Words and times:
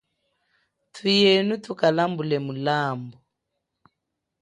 Thuyenu 0.93 1.53
thukalambule 1.63 2.37
mulambu. 2.45 3.17